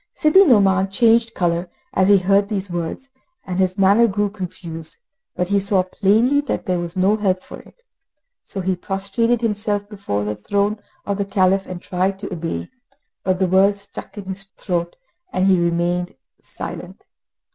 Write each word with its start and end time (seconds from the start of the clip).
Sidi 0.15 0.43
Nouman 0.45 0.89
changed 0.89 1.35
colour 1.35 1.69
as 1.93 2.09
he 2.09 2.17
heard 2.17 2.49
these 2.49 2.71
words, 2.71 3.09
and 3.45 3.59
his 3.59 3.77
manner 3.77 4.07
grew 4.07 4.31
confused; 4.31 4.97
but 5.35 5.49
he 5.49 5.59
saw 5.59 5.83
plainly 5.83 6.41
that 6.41 6.65
there 6.65 6.79
was 6.79 6.97
no 6.97 7.15
help 7.17 7.43
for 7.43 7.59
it. 7.59 7.83
So 8.41 8.61
he 8.61 8.75
prostrated 8.75 9.41
himself 9.41 9.87
before 9.87 10.23
the 10.23 10.35
throne 10.35 10.79
of 11.05 11.19
the 11.19 11.25
Caliph 11.25 11.67
and 11.67 11.79
tried 11.79 12.17
to 12.17 12.33
obey, 12.33 12.69
but 13.21 13.37
the 13.37 13.45
words 13.47 13.81
stuck 13.81 14.17
in 14.17 14.25
his 14.25 14.45
throat, 14.57 14.95
and 15.31 15.45
he 15.45 15.59
remained 15.59 16.15
silent. 16.39 17.05